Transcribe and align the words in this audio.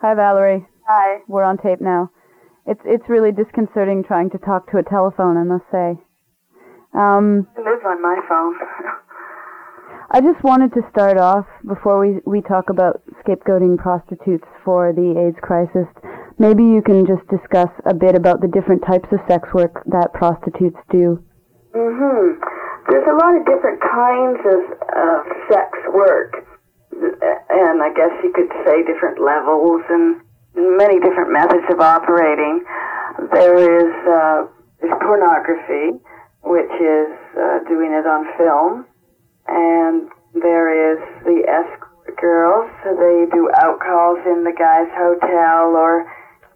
Hi, 0.00 0.14
Valerie. 0.14 0.66
Hi. 0.86 1.18
We're 1.28 1.42
on 1.42 1.58
tape 1.58 1.80
now. 1.80 2.10
It's 2.66 2.80
it's 2.84 3.08
really 3.08 3.32
disconcerting 3.32 4.04
trying 4.04 4.30
to 4.30 4.38
talk 4.38 4.70
to 4.70 4.78
a 4.78 4.82
telephone, 4.82 5.36
I 5.36 5.44
must 5.44 5.64
say. 5.72 5.98
Um, 6.94 7.48
It 7.56 7.64
lives 7.64 7.82
on 7.84 8.00
my 8.02 8.20
phone. 8.28 8.54
I 10.10 10.20
just 10.20 10.42
wanted 10.42 10.72
to 10.74 10.82
start 10.90 11.18
off 11.18 11.46
before 11.66 11.98
we 11.98 12.20
we 12.24 12.40
talk 12.42 12.70
about 12.70 13.02
scapegoating 13.24 13.76
prostitutes 13.76 14.46
for 14.64 14.92
the 14.92 15.18
AIDS 15.18 15.36
crisis. 15.42 15.88
Maybe 16.38 16.62
you 16.62 16.80
can 16.82 17.04
just 17.04 17.26
discuss 17.28 17.68
a 17.84 17.92
bit 17.92 18.14
about 18.14 18.40
the 18.40 18.48
different 18.48 18.82
types 18.86 19.08
of 19.12 19.18
sex 19.28 19.48
work 19.52 19.82
that 19.86 20.12
prostitutes 20.14 20.78
do. 20.90 21.18
hmm 21.74 22.38
There's 22.88 23.08
a 23.10 23.16
lot 23.18 23.34
of 23.36 23.44
different 23.44 23.80
kinds 23.82 24.40
of 24.46 24.60
uh, 24.96 25.20
sex 25.50 25.68
work, 25.92 26.46
and 27.02 27.82
I 27.82 27.90
guess 27.94 28.12
you 28.22 28.32
could 28.34 28.50
say 28.64 28.82
different 28.84 29.22
levels 29.22 29.82
and 29.88 30.20
many 30.54 30.98
different 31.00 31.32
methods 31.32 31.64
of 31.70 31.80
operating. 31.80 32.64
There 33.32 33.56
is 33.56 33.92
uh, 34.06 34.46
is 34.82 34.92
pornography, 35.02 35.98
which 36.42 36.74
is 36.80 37.10
uh, 37.34 37.62
doing 37.68 37.92
it 37.94 38.06
on 38.06 38.26
film, 38.38 38.86
and 39.46 40.08
there 40.34 40.70
is 40.70 40.98
the 41.24 41.42
escort 41.46 42.16
girls. 42.20 42.70
So 42.84 42.94
they 42.94 43.26
do 43.30 43.50
outcalls 43.58 44.24
in 44.26 44.44
the 44.44 44.54
guy's 44.56 44.90
hotel 44.94 45.74
or 45.74 46.06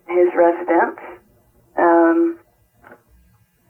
his 0.08 0.28
residence. 0.34 0.98
Um, 1.78 2.38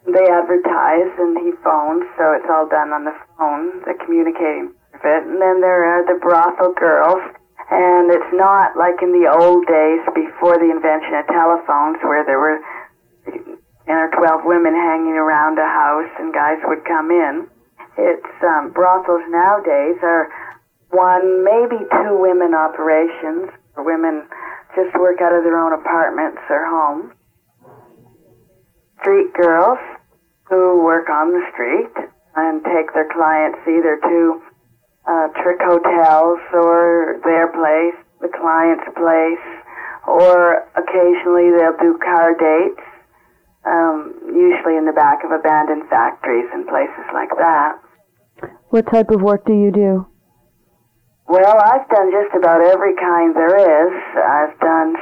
they 0.04 0.27
advertise 0.29 1.15
and 1.18 1.38
he 1.38 1.52
phones, 1.62 2.02
so 2.18 2.32
it's 2.34 2.51
all 2.51 2.68
done 2.68 2.91
on 2.91 3.04
the 3.04 3.15
phone, 3.38 3.80
the 3.87 3.95
communicating 4.04 4.74
And 5.05 5.42
then 5.42 5.61
there 5.61 5.83
are 5.84 6.06
the 6.06 6.19
brothel 6.23 6.73
girls, 6.79 7.23
and 7.70 8.10
it's 8.10 8.33
not 8.34 8.77
like 8.77 9.02
in 9.02 9.10
the 9.10 9.27
old 9.27 9.66
days 9.66 10.02
before 10.15 10.59
the 10.59 10.70
invention 10.70 11.15
of 11.19 11.27
telephones 11.27 11.98
where 12.06 12.23
there 12.23 12.38
were 12.38 12.62
10 13.87 13.96
or 13.96 14.10
12 14.15 14.43
women 14.45 14.74
hanging 14.74 15.18
around 15.18 15.59
a 15.59 15.66
house 15.66 16.10
and 16.18 16.32
guys 16.32 16.59
would 16.65 16.85
come 16.85 17.10
in. 17.10 17.49
It's 17.99 18.35
um, 18.46 18.73
brothels 18.73 19.23
nowadays 19.29 19.99
are 20.02 20.30
one, 20.91 21.45
maybe 21.45 21.82
two 22.04 22.16
women 22.21 22.54
operations, 22.54 23.51
women 23.76 24.29
just 24.76 24.95
work 24.96 25.21
out 25.21 25.35
of 25.35 25.45
their 25.45 25.59
own 25.59 25.73
apartments 25.73 26.41
or 26.48 26.65
homes. 26.69 27.13
Street 29.01 29.32
girls 29.35 29.79
who 30.48 30.85
work 30.85 31.09
on 31.10 31.32
the 31.32 31.43
street 31.52 31.93
and 32.37 32.63
take 32.65 32.93
their 32.95 33.09
clients 33.13 33.59
either 33.66 33.98
to 34.01 34.41
uh, 35.06 35.28
trick 35.42 35.58
hotels 35.60 36.40
or 36.54 37.20
their 37.24 37.48
place, 37.50 37.98
the 38.20 38.30
client's 38.30 38.86
place, 38.95 39.46
or 40.06 40.66
occasionally 40.78 41.50
they'll 41.54 41.78
do 41.78 41.98
car 41.98 42.34
dates, 42.38 42.86
um, 43.66 44.14
usually 44.26 44.76
in 44.76 44.86
the 44.86 44.95
back 44.95 45.24
of 45.24 45.30
abandoned 45.30 45.88
factories 45.88 46.46
and 46.52 46.66
places 46.66 47.06
like 47.14 47.30
that. 47.38 47.78
What 48.70 48.86
type 48.90 49.10
of 49.10 49.23
work 49.23 49.45
do 49.46 49.52
you 49.52 49.70
do? 49.70 50.06
Well, 51.28 51.56
I've 51.56 51.88
done 51.88 52.10
just 52.10 52.34
about 52.34 52.60
every 52.60 52.95
kind 52.96 53.34
there 53.34 53.56
is. 53.56 53.95
I've 54.16 54.58
done 54.58 54.96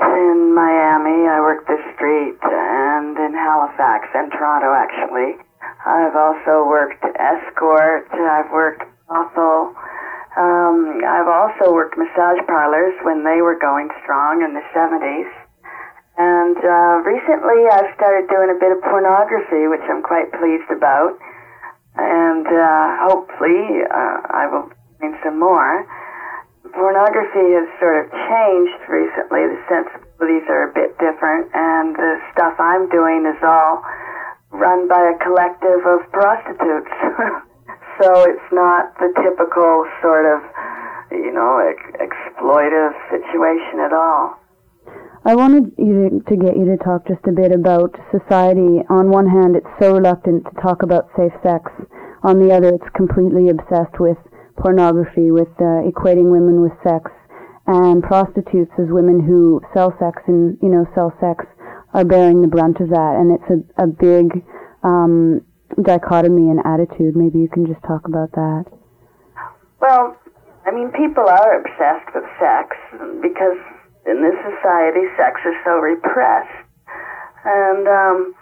in 0.00 0.54
Miami, 0.54 1.28
I 1.28 1.38
worked 1.38 1.68
the 1.68 1.78
street, 1.94 2.34
and 2.42 3.16
in 3.16 3.32
Halifax 3.34 4.08
and 4.14 4.32
Toronto, 4.32 4.74
actually. 4.74 5.38
I've 5.84 6.16
also 6.16 6.64
worked 6.64 7.04
escort. 7.04 8.08
I've 8.12 8.50
worked 8.50 8.88
brothel. 9.06 9.76
Um, 10.34 11.04
I've 11.04 11.28
also 11.28 11.72
worked 11.72 11.96
massage 11.96 12.40
parlors 12.48 12.96
when 13.04 13.22
they 13.22 13.44
were 13.44 13.60
going 13.60 13.88
strong 14.02 14.42
in 14.42 14.56
the 14.56 14.64
70s. 14.74 15.30
And 16.16 16.56
uh, 16.56 16.94
recently 17.04 17.68
I've 17.70 17.92
started 17.94 18.26
doing 18.32 18.50
a 18.50 18.58
bit 18.58 18.72
of 18.72 18.80
pornography, 18.82 19.68
which 19.68 19.84
I'm 19.86 20.02
quite 20.02 20.32
pleased 20.32 20.70
about. 20.72 21.14
And 21.94 22.46
uh, 22.46 22.86
hopefully 23.06 23.84
uh, 23.86 24.16
I 24.32 24.48
will 24.50 24.72
be 25.00 25.12
some 25.22 25.38
more 25.38 25.86
pornography 26.74 27.54
has 27.54 27.68
sort 27.78 28.02
of 28.02 28.10
changed 28.10 28.82
recently. 28.90 29.46
The 29.46 29.60
sensibilities 29.70 30.46
are 30.50 30.70
a 30.70 30.72
bit 30.74 30.90
different, 30.98 31.46
and 31.54 31.94
the 31.94 32.18
stuff 32.34 32.58
I'm 32.58 32.90
doing 32.90 33.24
is 33.30 33.38
all 33.46 33.84
run 34.54 34.86
by 34.88 35.02
a 35.10 35.18
collective 35.18 35.82
of 35.82 36.00
prostitutes. 36.14 36.94
so 38.00 38.08
it's 38.30 38.48
not 38.54 38.94
the 39.02 39.10
typical 39.18 39.84
sort 40.00 40.26
of, 40.30 40.40
you 41.10 41.34
know, 41.34 41.58
ex- 41.58 41.98
exploitive 41.98 42.94
situation 43.10 43.82
at 43.82 43.92
all. 43.92 44.38
I 45.26 45.34
wanted 45.34 45.72
you 45.78 46.22
to, 46.28 46.36
get 46.36 46.56
you 46.56 46.66
to 46.66 46.76
talk 46.84 47.08
just 47.08 47.24
a 47.26 47.32
bit 47.32 47.50
about 47.50 47.96
society. 48.12 48.84
On 48.92 49.10
one 49.10 49.26
hand, 49.26 49.56
it's 49.56 49.72
so 49.80 49.96
reluctant 49.96 50.44
to 50.44 50.60
talk 50.60 50.82
about 50.82 51.08
safe 51.16 51.32
sex. 51.42 51.72
On 52.22 52.38
the 52.38 52.52
other, 52.52 52.76
it's 52.76 52.92
completely 52.94 53.48
obsessed 53.48 53.98
with 53.98 54.18
pornography, 54.60 55.30
with 55.30 55.48
uh, 55.58 55.80
equating 55.88 56.30
women 56.30 56.60
with 56.60 56.76
sex, 56.84 57.10
and 57.66 58.02
prostitutes 58.02 58.72
as 58.78 58.92
women 58.92 59.18
who 59.18 59.60
sell 59.72 59.96
sex 59.98 60.20
and 60.26 60.58
you 60.60 60.68
know 60.68 60.84
sell 60.94 61.08
sex 61.20 61.44
are 61.94 62.04
bearing 62.04 62.42
the 62.42 62.48
brunt 62.48 62.80
of 62.80 62.90
that, 62.90 63.14
and 63.16 63.30
it's 63.30 63.48
a, 63.48 63.84
a 63.84 63.86
big 63.86 64.42
um, 64.82 65.40
dichotomy 65.80 66.50
in 66.50 66.58
attitude. 66.66 67.14
Maybe 67.14 67.38
you 67.38 67.48
can 67.48 67.66
just 67.66 67.80
talk 67.86 68.06
about 68.06 68.32
that. 68.32 68.66
Well, 69.80 70.18
I 70.66 70.74
mean, 70.74 70.90
people 70.90 71.22
are 71.22 71.60
obsessed 71.62 72.10
with 72.14 72.26
sex 72.42 72.74
because 73.22 73.56
in 74.10 74.20
this 74.26 74.34
society, 74.42 75.06
sex 75.16 75.38
is 75.46 75.54
so 75.62 75.78
repressed, 75.78 76.66
and 77.46 77.86
um, 77.86 78.34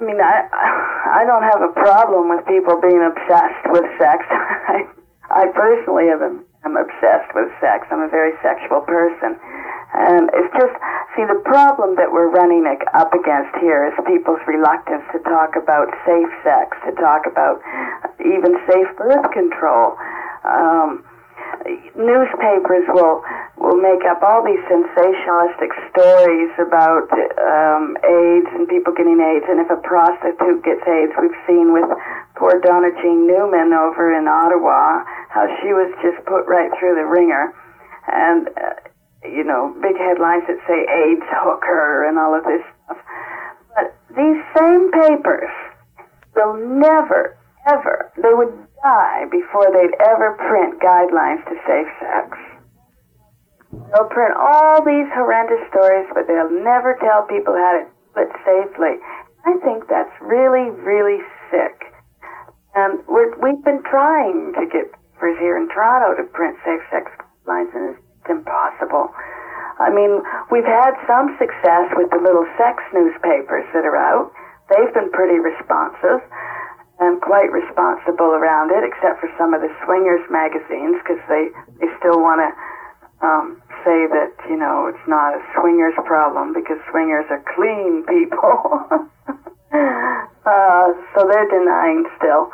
I 0.00 0.02
mean, 0.02 0.18
I 0.18 0.48
I 0.48 1.22
don't 1.28 1.44
have 1.44 1.60
a 1.60 1.72
problem 1.76 2.32
with 2.32 2.46
people 2.48 2.80
being 2.80 3.04
obsessed 3.04 3.64
with 3.68 3.84
sex. 4.00 4.24
I 4.30 4.88
I 5.28 5.44
personally 5.52 6.08
am 6.08 6.44
am 6.64 6.76
obsessed 6.76 7.30
with 7.36 7.52
sex. 7.60 7.86
I'm 7.92 8.00
a 8.00 8.08
very 8.08 8.32
sexual 8.40 8.80
person, 8.80 9.36
and 9.94 10.30
it's 10.34 10.52
just 10.58 10.74
see 11.14 11.22
the 11.24 11.38
problem 11.46 11.94
that 11.94 12.10
we're 12.10 12.30
running 12.30 12.66
up 12.66 13.14
against 13.14 13.54
here 13.62 13.86
is 13.86 13.94
people's 14.06 14.42
reluctance 14.46 15.06
to 15.14 15.22
talk 15.22 15.54
about 15.54 15.86
safe 16.02 16.32
sex, 16.42 16.74
to 16.82 16.92
talk 16.98 17.26
about 17.30 17.62
even 18.18 18.58
safe 18.66 18.90
birth 18.98 19.22
control. 19.30 19.94
Um, 20.42 21.06
newspapers 21.94 22.84
will 22.90 23.22
will 23.56 23.78
make 23.78 24.02
up 24.10 24.18
all 24.26 24.42
these 24.42 24.60
sensationalistic 24.66 25.70
stories 25.94 26.50
about 26.58 27.06
um, 27.38 27.94
AIDS 28.02 28.50
and 28.52 28.66
people 28.66 28.92
getting 28.92 29.22
AIDS, 29.22 29.46
and 29.48 29.62
if 29.62 29.70
a 29.70 29.78
prostitute 29.86 30.66
gets 30.66 30.82
AIDS, 30.82 31.14
we've 31.22 31.38
seen 31.46 31.72
with 31.72 31.86
poor 32.34 32.58
Donna 32.60 32.90
Jean 33.00 33.30
Newman 33.30 33.72
over 33.72 34.10
in 34.10 34.26
Ottawa 34.26 35.06
how 35.30 35.46
she 35.62 35.70
was 35.70 35.94
just 36.02 36.18
put 36.26 36.44
right 36.50 36.70
through 36.78 36.98
the 36.98 37.06
wringer, 37.06 37.54
and 38.10 38.50
uh, 38.58 38.74
you 39.24 39.44
know 39.44 39.74
big 39.80 39.96
headlines 39.96 40.44
that 40.48 40.60
say 40.68 40.84
AIDS 40.84 41.26
hooker 41.28 42.08
and 42.08 42.18
all 42.18 42.36
of 42.36 42.44
this 42.44 42.62
stuff. 42.84 42.98
But 43.74 43.96
these 44.16 44.40
same 44.56 44.92
papers 44.92 45.50
will 46.36 46.56
never 46.56 47.36
ever 47.66 48.12
they 48.20 48.34
would 48.34 48.52
die 48.82 49.24
before 49.32 49.72
they'd 49.72 49.96
ever 50.04 50.36
print 50.36 50.80
guidelines 50.80 51.40
to 51.48 51.56
safe 51.64 51.88
sex. 52.00 52.36
They'll 53.90 54.12
print 54.12 54.36
all 54.36 54.84
these 54.84 55.08
horrendous 55.14 55.64
stories, 55.70 56.06
but 56.14 56.26
they'll 56.28 56.52
never 56.52 56.94
tell 57.00 57.26
people 57.26 57.54
how 57.54 57.80
to 57.80 57.82
do 57.88 58.22
it 58.22 58.30
safely. 58.44 59.00
I 59.44 59.58
think 59.64 59.88
that's 59.88 60.12
really, 60.20 60.70
really 60.70 61.18
sick. 61.50 61.90
And 62.74 63.00
we're, 63.08 63.34
we've 63.40 63.62
been 63.64 63.82
trying 63.82 64.52
to 64.54 64.66
get 64.70 64.92
papers 64.92 65.38
here 65.40 65.56
in 65.56 65.68
Toronto 65.68 66.22
to 66.22 66.28
print 66.30 66.56
safe 66.64 66.82
sex 66.90 67.10
guidelines, 67.46 67.74
and 67.74 67.96
it's 68.24 68.32
impossible. 68.32 69.12
I 69.76 69.92
mean, 69.92 70.22
we've 70.48 70.64
had 70.64 70.96
some 71.04 71.36
success 71.36 71.92
with 71.92 72.08
the 72.08 72.22
little 72.24 72.48
sex 72.56 72.80
newspapers 72.96 73.68
that 73.76 73.84
are 73.84 74.00
out. 74.00 74.32
They've 74.72 74.94
been 74.96 75.12
pretty 75.12 75.36
responsive 75.44 76.24
and 77.04 77.20
quite 77.20 77.52
responsible 77.52 78.32
around 78.32 78.72
it, 78.72 78.80
except 78.80 79.20
for 79.20 79.28
some 79.36 79.52
of 79.52 79.60
the 79.60 79.68
swingers 79.84 80.24
magazines, 80.30 80.96
because 81.04 81.20
they 81.28 81.52
they 81.82 81.90
still 82.00 82.22
want 82.22 82.40
to 82.40 82.48
um, 83.20 83.60
say 83.84 84.08
that 84.08 84.32
you 84.48 84.56
know 84.56 84.88
it's 84.88 85.06
not 85.10 85.36
a 85.36 85.42
swingers 85.58 85.92
problem 86.06 86.54
because 86.54 86.78
swingers 86.88 87.26
are 87.28 87.44
clean 87.52 88.06
people. 88.08 88.56
uh, 90.48 90.86
so 91.12 91.28
they're 91.28 91.50
denying 91.50 92.08
still. 92.16 92.48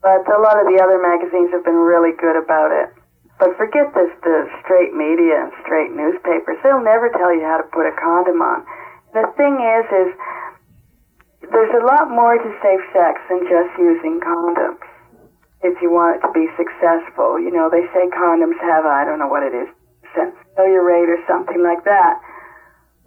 But 0.00 0.26
a 0.26 0.40
lot 0.42 0.58
of 0.58 0.66
the 0.66 0.82
other 0.82 0.98
magazines 0.98 1.54
have 1.54 1.62
been 1.62 1.78
really 1.78 2.16
good 2.18 2.34
about 2.34 2.72
it. 2.72 2.90
But 3.42 3.58
forget 3.58 3.90
this, 3.90 4.14
the 4.22 4.46
straight 4.62 4.94
media 4.94 5.34
and 5.34 5.50
straight 5.66 5.90
newspapers. 5.90 6.62
They'll 6.62 6.78
never 6.78 7.10
tell 7.10 7.34
you 7.34 7.42
how 7.42 7.58
to 7.58 7.66
put 7.74 7.90
a 7.90 7.94
condom 7.98 8.38
on. 8.38 8.62
The 9.18 9.26
thing 9.34 9.58
is, 9.58 9.82
is 9.90 10.10
there's 11.50 11.74
a 11.74 11.82
lot 11.82 12.06
more 12.06 12.38
to 12.38 12.50
safe 12.62 12.86
sex 12.94 13.18
than 13.26 13.42
just 13.50 13.74
using 13.74 14.22
condoms. 14.22 14.78
If 15.66 15.74
you 15.82 15.90
want 15.90 16.22
it 16.22 16.22
to 16.22 16.30
be 16.30 16.46
successful, 16.54 17.42
you 17.42 17.50
know, 17.50 17.66
they 17.66 17.82
say 17.90 18.06
condoms 18.14 18.62
have, 18.62 18.86
I 18.86 19.02
don't 19.02 19.18
know 19.18 19.26
what 19.26 19.42
it 19.42 19.58
is, 19.58 19.66
failure 20.54 20.86
rate 20.86 21.10
or 21.10 21.18
something 21.26 21.66
like 21.66 21.82
that. 21.82 22.22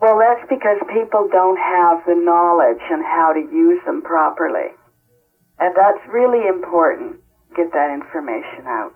Well, 0.04 0.20
that's 0.20 0.44
because 0.52 0.84
people 0.92 1.32
don't 1.32 1.56
have 1.56 2.04
the 2.04 2.20
knowledge 2.20 2.84
on 2.92 3.00
how 3.08 3.32
to 3.32 3.40
use 3.40 3.80
them 3.88 4.04
properly. 4.04 4.76
And 5.64 5.72
that's 5.80 6.04
really 6.12 6.44
important. 6.44 7.24
Get 7.56 7.72
that 7.72 7.88
information 7.96 8.68
out. 8.68 8.92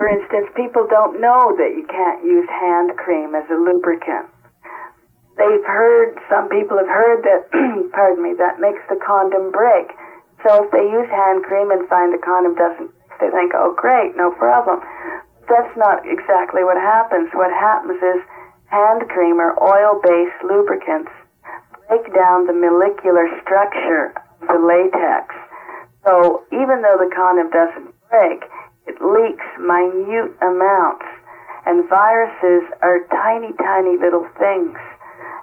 For 0.00 0.08
instance, 0.08 0.48
people 0.56 0.88
don't 0.88 1.20
know 1.20 1.52
that 1.60 1.76
you 1.76 1.84
can't 1.84 2.24
use 2.24 2.48
hand 2.48 2.96
cream 2.96 3.36
as 3.36 3.44
a 3.52 3.60
lubricant. 3.60 4.32
They've 5.36 5.68
heard, 5.68 6.16
some 6.24 6.48
people 6.48 6.80
have 6.80 6.88
heard 6.88 7.20
that, 7.28 7.52
pardon 7.92 8.24
me, 8.24 8.32
that 8.40 8.64
makes 8.64 8.80
the 8.88 8.96
condom 8.96 9.52
break. 9.52 9.92
So 10.40 10.64
if 10.64 10.72
they 10.72 10.88
use 10.88 11.04
hand 11.12 11.44
cream 11.44 11.68
and 11.68 11.84
find 11.84 12.16
the 12.16 12.24
condom 12.24 12.56
doesn't, 12.56 12.88
they 13.20 13.28
think, 13.28 13.52
oh 13.52 13.76
great, 13.76 14.16
no 14.16 14.32
problem. 14.40 14.80
That's 15.52 15.76
not 15.76 16.08
exactly 16.08 16.64
what 16.64 16.80
happens. 16.80 17.28
What 17.36 17.52
happens 17.52 18.00
is 18.00 18.24
hand 18.72 19.04
cream 19.12 19.36
or 19.36 19.52
oil-based 19.60 20.40
lubricants 20.48 21.12
break 21.92 22.08
down 22.16 22.48
the 22.48 22.56
molecular 22.56 23.28
structure 23.44 24.16
of 24.16 24.48
the 24.48 24.64
latex. 24.64 25.36
So 26.08 26.48
even 26.56 26.80
though 26.80 26.96
the 26.96 27.12
condom 27.12 27.52
doesn't 27.52 27.92
break, 28.08 28.48
it 28.90 28.98
leaks 28.98 29.46
minute 29.62 30.34
amounts. 30.42 31.06
And 31.66 31.86
viruses 31.88 32.66
are 32.82 33.06
tiny, 33.14 33.54
tiny 33.62 33.94
little 34.00 34.26
things. 34.40 34.74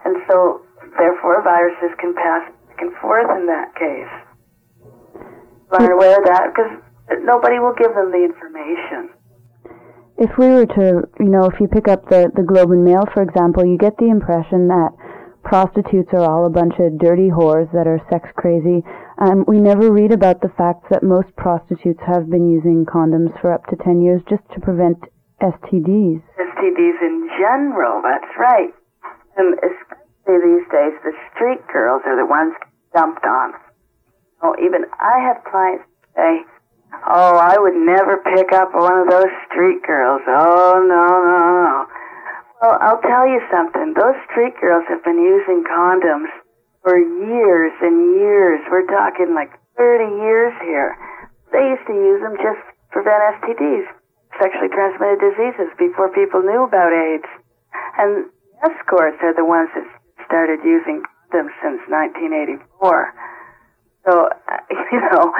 And 0.04 0.18
so, 0.28 0.66
therefore, 1.00 1.44
viruses 1.44 1.96
can 2.00 2.14
pass 2.16 2.44
back 2.68 2.82
and 2.82 2.92
forth 3.00 3.30
in 3.38 3.48
that 3.48 3.72
case. 3.80 4.14
Aren't 5.72 5.94
aware 5.94 6.18
of 6.20 6.26
that 6.26 6.52
because 6.52 6.72
nobody 7.24 7.60
will 7.60 7.76
give 7.78 7.94
them 7.96 8.12
the 8.12 8.24
information. 8.26 9.14
If 10.18 10.32
we 10.38 10.48
were 10.48 10.66
to, 10.66 11.08
you 11.20 11.30
know, 11.30 11.46
if 11.46 11.60
you 11.60 11.68
pick 11.68 11.88
up 11.88 12.10
the, 12.10 12.32
the 12.36 12.42
Globe 12.42 12.72
and 12.72 12.84
Mail, 12.84 13.04
for 13.14 13.22
example, 13.22 13.64
you 13.64 13.78
get 13.78 13.96
the 13.98 14.10
impression 14.10 14.68
that 14.68 14.90
prostitutes 15.44 16.10
are 16.14 16.26
all 16.26 16.48
a 16.48 16.50
bunch 16.50 16.74
of 16.80 16.98
dirty 16.98 17.30
whores 17.30 17.72
that 17.72 17.86
are 17.86 18.02
sex 18.10 18.28
crazy 18.36 18.84
um, 19.20 19.46
we 19.48 19.60
never 19.60 19.92
read 19.92 20.12
about 20.12 20.42
the 20.42 20.54
fact 20.58 20.86
that 20.90 21.02
most 21.02 21.34
prostitutes 21.36 22.00
have 22.06 22.30
been 22.30 22.52
using 22.52 22.86
condoms 22.86 23.34
for 23.42 23.52
up 23.52 23.66
to 23.68 23.76
10 23.76 24.02
years 24.02 24.22
just 24.30 24.44
to 24.54 24.62
prevent 24.62 24.98
STDs. 25.42 26.22
STDs 26.38 26.98
in 27.02 27.30
general, 27.38 28.02
that's 28.02 28.30
right. 28.38 28.70
And 29.38 29.58
especially 29.58 30.62
these 30.62 30.68
days, 30.70 30.94
the 31.02 31.14
street 31.34 31.66
girls 31.74 32.02
are 32.06 32.18
the 32.18 32.30
ones 32.30 32.54
dumped 32.94 33.26
on. 33.26 33.54
Oh, 34.44 34.54
even 34.62 34.86
I 35.00 35.18
have 35.26 35.42
clients 35.50 35.86
say, 36.16 36.46
oh, 37.10 37.38
I 37.38 37.58
would 37.58 37.74
never 37.74 38.22
pick 38.36 38.54
up 38.54 38.70
one 38.74 39.02
of 39.02 39.10
those 39.10 39.34
street 39.50 39.82
girls. 39.86 40.22
Oh, 40.28 40.78
no, 40.86 41.06
no, 41.26 41.38
no. 41.66 41.86
Well, 42.62 42.78
I'll 42.82 43.02
tell 43.02 43.26
you 43.26 43.42
something. 43.50 43.94
Those 43.98 44.18
street 44.30 44.54
girls 44.62 44.86
have 44.90 45.04
been 45.04 45.22
using 45.22 45.64
condoms 45.66 46.30
for 46.84 46.98
years 46.98 47.74
and 47.82 48.18
years. 48.20 48.60
We're 48.70 48.88
talking 48.88 49.34
like 49.34 49.52
30 49.78 50.04
years 50.22 50.54
here. 50.64 50.98
They 51.52 51.64
used 51.64 51.86
to 51.88 51.96
use 51.96 52.22
them 52.22 52.36
just 52.38 52.60
to 52.60 52.74
prevent 52.92 53.22
STDs, 53.40 53.88
sexually 54.42 54.70
transmitted 54.74 55.20
diseases, 55.22 55.70
before 55.78 56.10
people 56.12 56.42
knew 56.42 56.66
about 56.66 56.92
AIDS. 56.92 57.30
And 57.98 58.30
escorts 58.66 59.18
are 59.22 59.34
the 59.34 59.46
ones 59.46 59.70
that 59.76 59.86
started 60.26 60.60
using 60.66 61.04
them 61.32 61.50
since 61.62 61.80
1984. 61.90 63.14
So, 64.06 64.28
uh, 64.28 64.58
you 64.92 65.02
know, 65.12 65.34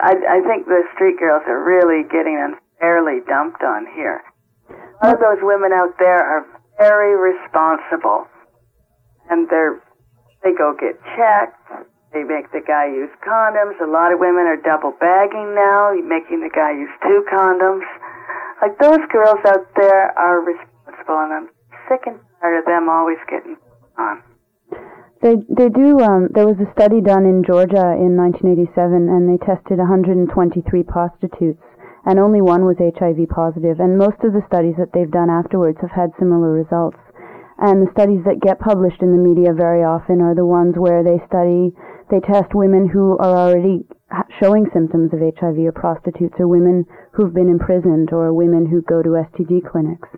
I, 0.00 0.14
I 0.18 0.38
think 0.46 0.66
the 0.66 0.82
street 0.94 1.18
girls 1.18 1.42
are 1.46 1.62
really 1.62 2.02
getting 2.08 2.38
unfairly 2.38 3.20
dumped 3.26 3.62
on 3.62 3.86
here. 3.94 4.22
A 4.70 5.06
lot 5.06 5.14
of 5.14 5.20
those 5.20 5.42
women 5.42 5.72
out 5.72 5.94
there 5.98 6.18
are 6.18 6.46
very 6.78 7.14
responsible, 7.14 8.26
and 9.30 9.48
they're 9.48 9.80
they 10.42 10.52
go 10.52 10.74
get 10.78 10.98
checked. 11.16 11.56
They 12.12 12.24
make 12.24 12.48
the 12.52 12.64
guy 12.64 12.86
use 12.88 13.12
condoms. 13.20 13.76
A 13.82 13.90
lot 13.90 14.12
of 14.12 14.20
women 14.20 14.48
are 14.48 14.56
double 14.56 14.94
bagging 15.00 15.54
now, 15.54 15.92
making 16.00 16.40
the 16.40 16.48
guy 16.48 16.72
use 16.72 16.92
two 17.02 17.24
condoms. 17.28 17.84
Like 18.62 18.78
those 18.78 19.04
girls 19.12 19.42
out 19.44 19.68
there 19.76 20.16
are 20.16 20.40
responsible, 20.40 21.20
and 21.20 21.32
I'm 21.32 21.48
sick 21.88 22.06
and 22.06 22.18
tired 22.40 22.60
of 22.60 22.64
them 22.64 22.88
always 22.88 23.18
getting 23.28 23.56
on. 23.98 24.22
They 25.20 25.36
they 25.48 25.68
do. 25.68 26.00
Um, 26.00 26.28
there 26.32 26.46
was 26.46 26.56
a 26.60 26.72
study 26.72 27.00
done 27.00 27.24
in 27.24 27.44
Georgia 27.44 27.96
in 27.96 28.16
1987, 28.16 29.08
and 29.08 29.28
they 29.28 29.40
tested 29.44 29.78
123 29.78 30.28
prostitutes, 30.84 31.62
and 32.04 32.18
only 32.18 32.40
one 32.40 32.64
was 32.64 32.76
HIV 32.80 33.28
positive. 33.28 33.80
And 33.80 33.98
most 33.98 34.20
of 34.24 34.32
the 34.32 34.44
studies 34.46 34.76
that 34.76 34.92
they've 34.92 35.10
done 35.10 35.28
afterwards 35.28 35.78
have 35.80 35.92
had 35.92 36.16
similar 36.18 36.52
results. 36.52 37.00
And 37.58 37.86
the 37.86 37.92
studies 37.92 38.20
that 38.28 38.44
get 38.44 38.60
published 38.60 39.00
in 39.00 39.16
the 39.16 39.22
media 39.22 39.56
very 39.56 39.80
often 39.80 40.20
are 40.20 40.34
the 40.34 40.44
ones 40.44 40.76
where 40.76 41.00
they 41.00 41.16
study, 41.24 41.72
they 42.12 42.20
test 42.20 42.52
women 42.52 42.88
who 42.88 43.16
are 43.16 43.48
already 43.48 43.88
showing 44.40 44.68
symptoms 44.72 45.10
of 45.12 45.24
HIV 45.24 45.58
or 45.64 45.72
prostitutes 45.72 46.36
or 46.38 46.48
women 46.48 46.84
who've 47.12 47.32
been 47.32 47.48
imprisoned 47.48 48.12
or 48.12 48.32
women 48.36 48.68
who 48.68 48.82
go 48.82 49.02
to 49.02 49.16
STD 49.32 49.64
clinics. 49.64 50.08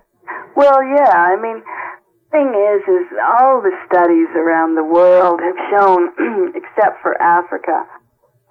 Well, 0.58 0.82
yeah, 0.82 1.14
I 1.14 1.38
mean, 1.38 1.62
the 1.62 2.30
thing 2.34 2.50
is, 2.50 2.82
is 2.90 3.06
all 3.38 3.62
the 3.62 3.72
studies 3.86 4.28
around 4.34 4.74
the 4.74 4.84
world 4.84 5.38
have 5.38 5.58
shown, 5.70 6.10
except 6.58 6.98
for 7.06 7.14
Africa, 7.22 7.86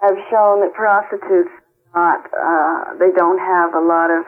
have 0.00 0.16
shown 0.32 0.64
that 0.64 0.72
prostitutes 0.72 1.52
not, 1.94 2.24
uh, 2.32 2.96
they 2.98 3.12
don't 3.12 3.38
have 3.38 3.74
a 3.74 3.84
lot 3.84 4.08
of, 4.08 4.24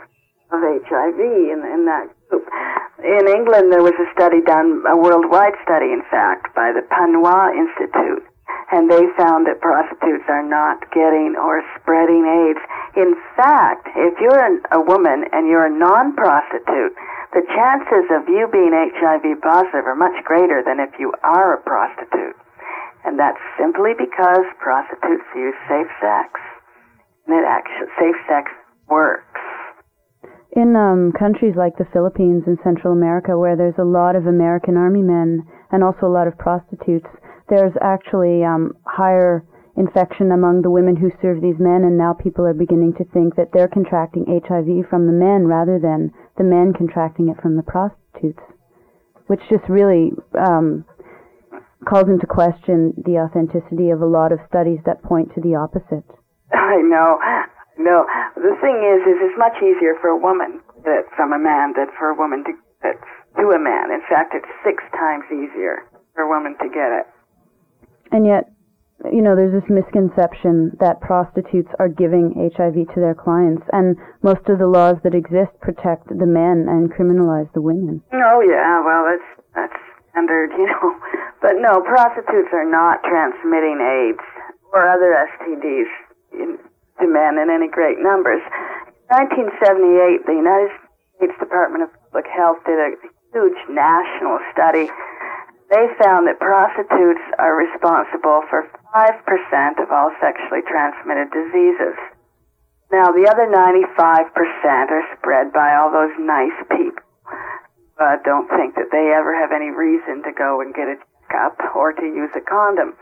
of 0.53 0.61
HIV 0.61 1.19
in, 1.19 1.65
in 1.65 1.87
that. 1.87 2.13
In 2.31 3.27
England, 3.29 3.73
there 3.73 3.83
was 3.83 3.97
a 3.97 4.09
study 4.13 4.41
done, 4.43 4.85
a 4.87 4.97
worldwide 4.97 5.57
study, 5.63 5.93
in 5.93 6.03
fact, 6.11 6.55
by 6.55 6.71
the 6.71 6.85
Panos 6.87 7.55
Institute, 7.57 8.25
and 8.73 8.91
they 8.91 9.07
found 9.17 9.47
that 9.47 9.61
prostitutes 9.61 10.25
are 10.29 10.47
not 10.47 10.85
getting 10.93 11.35
or 11.35 11.63
spreading 11.81 12.27
AIDS. 12.27 12.63
In 12.97 13.15
fact, 13.37 13.89
if 13.97 14.15
you're 14.21 14.39
an, 14.39 14.63
a 14.71 14.81
woman 14.81 15.25
and 15.33 15.49
you're 15.49 15.67
a 15.67 15.73
non-prostitute, 15.73 16.95
the 17.33 17.47
chances 17.55 18.11
of 18.11 18.27
you 18.27 18.51
being 18.51 18.75
HIV 18.75 19.43
positive 19.43 19.87
are 19.87 19.95
much 19.95 20.19
greater 20.25 20.63
than 20.67 20.81
if 20.83 20.91
you 20.99 21.15
are 21.23 21.55
a 21.55 21.63
prostitute. 21.63 22.35
And 23.05 23.19
that's 23.19 23.39
simply 23.59 23.95
because 23.95 24.43
prostitutes 24.59 25.27
use 25.35 25.55
safe 25.71 25.91
sex. 26.03 26.41
And 27.27 27.39
it 27.39 27.47
actually, 27.47 27.87
safe 27.99 28.19
sex 28.27 28.51
works. 28.89 29.30
In 30.53 30.75
um, 30.75 31.13
countries 31.17 31.55
like 31.57 31.79
the 31.79 31.87
Philippines 31.93 32.43
and 32.47 32.59
Central 32.65 32.93
America, 32.93 33.39
where 33.39 33.57
there's 33.57 33.79
a 33.79 33.85
lot 33.85 34.17
of 34.17 34.27
American 34.27 34.77
Army 34.77 35.03
men 35.03 35.47
and 35.71 35.85
also 35.85 36.07
a 36.07 36.13
lot 36.13 36.27
of 36.27 36.37
prostitutes, 36.39 37.07
there's 37.49 37.73
actually 37.81 38.43
um, 38.43 38.75
higher 38.85 39.45
infection 39.77 40.33
among 40.33 40.63
the 40.63 40.71
women 40.71 40.97
who 40.97 41.11
serve 41.23 41.41
these 41.41 41.59
men, 41.59 41.87
and 41.87 41.97
now 41.97 42.13
people 42.13 42.45
are 42.45 42.55
beginning 42.55 42.93
to 42.99 43.05
think 43.15 43.37
that 43.37 43.51
they're 43.53 43.69
contracting 43.69 44.27
HIV 44.27 44.91
from 44.91 45.07
the 45.07 45.15
men 45.15 45.47
rather 45.47 45.79
than 45.79 46.13
the 46.37 46.45
men 46.45 46.73
contracting 46.77 47.29
it 47.29 47.41
from 47.41 47.57
the 47.57 47.63
prostitutes, 47.63 48.43
which 49.27 49.41
just 49.49 49.69
really 49.69 50.11
um, 50.35 50.85
calls 51.87 52.09
into 52.09 52.27
question 52.27 52.93
the 53.07 53.23
authenticity 53.23 53.91
of 53.91 54.03
a 54.03 54.07
lot 54.07 54.33
of 54.33 54.39
studies 54.49 54.81
that 54.85 55.03
point 55.03 55.31
to 55.35 55.41
the 55.41 55.55
opposite. 55.55 56.07
I 56.53 56.83
know. 56.83 57.19
No, 57.81 58.05
the 58.37 58.53
thing 58.61 58.85
is, 58.85 59.01
is 59.09 59.17
it's 59.25 59.41
much 59.41 59.57
easier 59.65 59.97
for 60.05 60.13
a 60.13 60.21
woman 60.21 60.61
get 60.85 61.09
from 61.17 61.33
a 61.33 61.41
man 61.41 61.73
than 61.73 61.89
for 61.97 62.13
a 62.13 62.17
woman 62.17 62.45
to 62.45 62.53
get 62.85 63.01
to 63.41 63.57
a 63.57 63.59
man. 63.59 63.89
In 63.89 64.05
fact, 64.05 64.37
it's 64.37 64.49
six 64.61 64.85
times 64.93 65.25
easier 65.33 65.89
for 66.15 66.25
a 66.25 66.29
woman 66.29 66.57
to 66.61 66.69
get 66.69 66.93
it. 66.93 67.07
And 68.13 68.27
yet, 68.27 68.53
you 69.09 69.23
know, 69.25 69.33
there's 69.33 69.57
this 69.57 69.69
misconception 69.73 70.77
that 70.81 71.01
prostitutes 71.01 71.73
are 71.81 71.89
giving 71.89 72.37
HIV 72.37 72.93
to 72.93 73.01
their 73.01 73.17
clients, 73.17 73.65
and 73.73 73.97
most 74.21 74.45
of 74.53 74.61
the 74.61 74.69
laws 74.69 75.01
that 75.05 75.17
exist 75.17 75.57
protect 75.65 76.13
the 76.13 76.29
men 76.29 76.69
and 76.69 76.93
criminalize 76.93 77.49
the 77.57 77.65
women. 77.65 78.05
Oh 78.13 78.45
yeah, 78.45 78.85
well 78.85 79.09
that's 79.09 79.31
that's 79.57 79.81
standard, 80.13 80.53
you 80.61 80.69
know. 80.69 81.01
But 81.41 81.57
no, 81.65 81.81
prostitutes 81.81 82.53
are 82.53 82.69
not 82.69 83.01
transmitting 83.09 83.81
AIDS 83.81 84.27
or 84.77 84.85
other 84.85 85.17
STDs 85.17 85.89
men 87.09 87.39
in 87.39 87.49
any 87.49 87.69
great 87.69 88.03
numbers. 88.03 88.43
In 89.09 89.25
1978, 89.25 90.27
the 90.27 90.37
United 90.37 90.73
States 91.17 91.37
Department 91.39 91.85
of 91.85 91.91
Public 92.11 92.27
Health 92.29 92.61
did 92.67 92.79
a 92.79 92.97
huge 93.33 93.61
national 93.71 94.41
study. 94.53 94.91
They 95.71 95.87
found 96.03 96.27
that 96.27 96.43
prostitutes 96.43 97.23
are 97.39 97.55
responsible 97.55 98.43
for 98.51 98.67
5% 98.91 99.83
of 99.83 99.89
all 99.95 100.11
sexually 100.19 100.67
transmitted 100.67 101.31
diseases. 101.31 101.95
Now, 102.91 103.15
the 103.15 103.31
other 103.31 103.47
95% 103.47 104.35
are 104.91 105.07
spread 105.15 105.53
by 105.55 105.79
all 105.79 105.95
those 105.95 106.11
nice 106.19 106.59
people. 106.75 107.07
Uh, 108.01 108.17
don't 108.25 108.51
think 108.51 108.75
that 108.75 108.91
they 108.91 109.15
ever 109.15 109.31
have 109.37 109.53
any 109.55 109.71
reason 109.71 110.25
to 110.27 110.33
go 110.35 110.61
and 110.61 110.75
get 110.75 110.91
a 110.91 110.97
checkup 111.31 111.55
or 111.77 111.93
to 111.93 112.03
use 112.03 112.31
a 112.35 112.41
condom. 112.41 112.95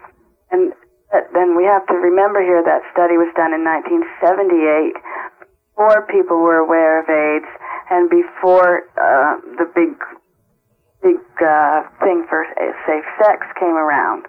And 0.51 0.73
but 1.11 1.29
then 1.33 1.57
we 1.57 1.65
have 1.65 1.87
to 1.89 1.95
remember 1.95 2.43
here 2.43 2.63
that 2.63 2.85
study 2.93 3.17
was 3.17 3.33
done 3.33 3.57
in 3.57 3.65
1978 3.65 4.93
before 5.73 6.05
people 6.11 6.39
were 6.43 6.59
aware 6.59 7.01
of 7.01 7.09
AIDS 7.09 7.49
and 7.91 8.11
before 8.11 8.85
uh, 9.01 9.41
the 9.57 9.65
big, 9.73 9.97
big 11.01 11.21
uh, 11.41 11.87
thing 12.05 12.27
for 12.29 12.45
safe 12.85 13.09
sex 13.17 13.47
came 13.59 13.79
around. 13.79 14.27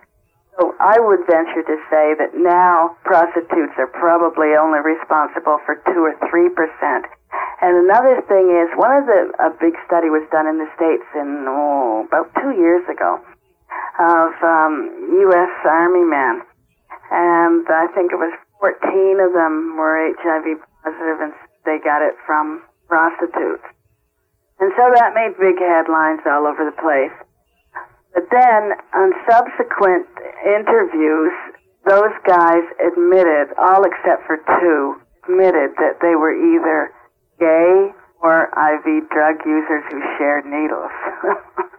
So 0.60 0.76
I 0.80 1.00
would 1.00 1.24
venture 1.28 1.64
to 1.64 1.78
say 1.88 2.16
that 2.20 2.36
now 2.36 2.96
prostitutes 3.04 3.76
are 3.80 3.88
probably 3.88 4.60
only 4.60 4.80
responsible 4.80 5.60
for 5.66 5.80
two 5.88 6.04
or 6.04 6.16
three 6.30 6.52
percent. 6.52 7.08
And 7.62 7.76
another 7.88 8.24
thing 8.28 8.52
is, 8.52 8.68
one 8.76 8.92
of 8.92 9.06
the 9.08 9.32
a 9.40 9.52
big 9.56 9.76
study 9.88 10.12
was 10.12 10.24
done 10.32 10.48
in 10.48 10.60
the 10.60 10.68
states 10.76 11.08
in 11.16 11.44
oh, 11.48 12.08
about 12.08 12.32
two 12.40 12.52
years 12.56 12.84
ago 12.88 13.20
of 14.00 14.32
um, 14.44 14.92
U.S. 15.28 15.54
Army 15.68 16.04
men, 16.08 16.44
and 17.12 17.66
I 17.68 17.88
think 17.96 18.12
it 18.12 18.20
was 18.22 18.34
14 18.60 19.20
of 19.20 19.34
them 19.34 19.78
were 19.78 20.14
HIV 20.20 20.62
positive, 20.84 21.20
and 21.22 21.34
they 21.66 21.80
got 21.84 22.02
it 22.02 22.16
from 22.26 22.62
prostitutes. 22.88 23.64
And 24.60 24.72
so 24.76 24.92
that 24.94 25.16
made 25.16 25.40
big 25.40 25.58
headlines 25.58 26.20
all 26.28 26.46
over 26.46 26.68
the 26.68 26.76
place. 26.76 27.16
But 28.14 28.28
then, 28.32 28.76
on 28.94 29.14
subsequent 29.30 30.08
interviews, 30.44 31.32
those 31.88 32.12
guys 32.28 32.66
admitted, 32.84 33.56
all 33.58 33.86
except 33.88 34.28
for 34.28 34.38
two, 34.60 35.00
admitted 35.24 35.72
that 35.80 36.02
they 36.02 36.16
were 36.16 36.36
either 36.36 36.92
gay 37.40 37.94
or 38.22 38.52
IV 38.52 39.10
drug 39.10 39.40
users 39.46 39.84
who 39.90 40.02
shared 40.18 40.46
needles. 40.46 40.92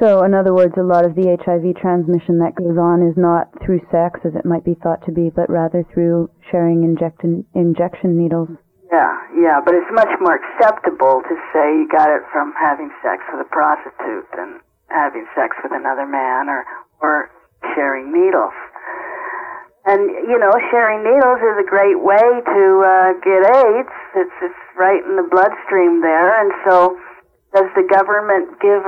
so, 0.00 0.24
in 0.24 0.32
other 0.32 0.56
words, 0.56 0.72
a 0.80 0.82
lot 0.82 1.04
of 1.04 1.12
the 1.12 1.36
HIV 1.36 1.76
transmission 1.76 2.40
that 2.40 2.56
goes 2.56 2.80
on 2.80 3.04
is 3.04 3.20
not 3.20 3.52
through 3.60 3.84
sex, 3.92 4.16
as 4.24 4.32
it 4.32 4.48
might 4.48 4.64
be 4.64 4.72
thought 4.80 5.04
to 5.04 5.12
be, 5.12 5.28
but 5.28 5.52
rather 5.52 5.84
through 5.92 6.32
sharing 6.48 6.88
injection 6.88 7.44
injection 7.52 8.16
needles. 8.16 8.48
Yeah, 8.88 9.12
yeah, 9.36 9.60
but 9.60 9.76
it's 9.76 9.92
much 9.92 10.08
more 10.24 10.40
acceptable 10.40 11.20
to 11.20 11.34
say 11.52 11.76
you 11.76 11.86
got 11.92 12.08
it 12.08 12.24
from 12.32 12.56
having 12.56 12.88
sex 13.04 13.20
with 13.28 13.44
a 13.44 13.50
prostitute 13.52 14.24
than 14.40 14.64
having 14.88 15.28
sex 15.36 15.52
with 15.60 15.76
another 15.76 16.08
man 16.08 16.48
or 16.48 16.64
or 17.04 17.28
sharing 17.76 18.08
needles. 18.08 18.56
And 19.84 20.08
you 20.24 20.40
know, 20.40 20.52
sharing 20.72 21.04
needles 21.04 21.44
is 21.44 21.60
a 21.60 21.68
great 21.68 22.00
way 22.00 22.24
to 22.24 22.64
uh, 22.80 23.12
get 23.20 23.44
AIDS. 23.52 23.92
It's 24.16 24.36
it's 24.48 24.62
right 24.80 25.04
in 25.04 25.20
the 25.20 25.28
bloodstream 25.28 26.00
there, 26.00 26.40
and 26.40 26.56
so 26.64 26.96
does 27.52 27.68
the 27.76 27.84
government 27.84 28.56
give 28.64 28.80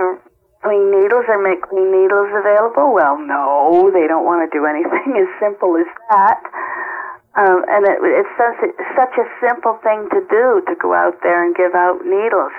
clean 0.62 0.90
needles 0.90 1.26
or 1.28 1.42
make 1.42 1.62
clean 1.66 1.90
needles 1.90 2.31
available? 2.31 2.95
Well, 2.95 3.19
no, 3.19 3.90
they 3.90 4.07
don't 4.07 4.25
want 4.25 4.47
to 4.47 4.50
do 4.50 4.64
anything 4.64 5.19
as 5.23 5.31
simple 5.42 5.76
as 5.76 5.87
that. 6.11 6.40
Um, 7.35 7.64
and 7.69 7.83
it, 7.88 7.99
it's 8.02 8.35
such 8.37 8.59
a, 8.61 8.69
such 8.95 9.14
a 9.19 9.26
simple 9.40 9.81
thing 9.83 10.07
to 10.12 10.21
do 10.28 10.62
to 10.69 10.75
go 10.76 10.92
out 10.92 11.16
there 11.23 11.40
and 11.40 11.57
give 11.57 11.75
out 11.75 12.04
needles. 12.04 12.52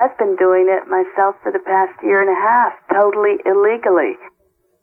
I've 0.00 0.16
been 0.16 0.36
doing 0.36 0.70
it 0.70 0.88
myself 0.88 1.36
for 1.42 1.52
the 1.52 1.60
past 1.60 1.92
year 2.02 2.22
and 2.22 2.30
a 2.30 2.40
half, 2.40 2.72
totally 2.88 3.36
illegally, 3.44 4.16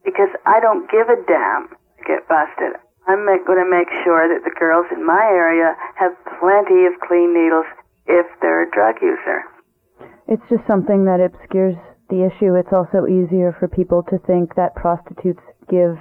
because 0.06 0.30
I 0.46 0.60
don't 0.60 0.86
give 0.92 1.10
a 1.10 1.18
damn 1.26 1.72
to 1.72 2.02
get 2.06 2.28
busted. 2.30 2.78
I'm 3.08 3.24
going 3.26 3.58
to 3.58 3.66
make 3.66 3.88
sure 4.04 4.28
that 4.28 4.44
the 4.44 4.54
girls 4.60 4.86
in 4.92 5.06
my 5.06 5.24
area 5.32 5.74
have 5.96 6.12
plenty 6.44 6.86
of 6.86 7.00
clean 7.08 7.34
needles 7.34 7.66
if 8.06 8.28
they're 8.42 8.68
a 8.68 8.70
drug 8.70 9.02
user. 9.02 9.48
It's 10.28 10.44
just 10.50 10.68
something 10.68 11.06
that 11.06 11.24
obscures 11.24 11.80
the 12.10 12.26
issue. 12.26 12.56
It's 12.56 12.72
also 12.72 13.08
easier 13.08 13.56
for 13.60 13.68
people 13.68 14.04
to 14.10 14.18
think 14.26 14.56
that 14.56 14.76
prostitutes 14.76 15.44
give 15.70 15.98